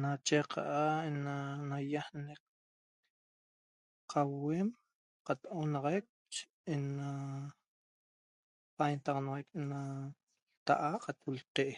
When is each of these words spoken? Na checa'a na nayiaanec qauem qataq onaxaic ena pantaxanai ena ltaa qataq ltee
Na 0.00 0.10
checa'a 0.26 0.84
na 1.24 1.34
nayiaanec 1.70 2.42
qauem 4.10 4.68
qataq 5.26 5.52
onaxaic 5.62 6.06
ena 6.74 7.08
pantaxanai 8.76 9.42
ena 9.58 9.80
ltaa 10.58 10.94
qataq 11.04 11.30
ltee 11.38 11.74